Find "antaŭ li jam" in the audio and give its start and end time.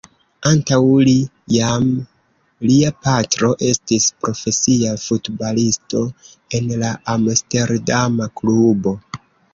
0.51-1.85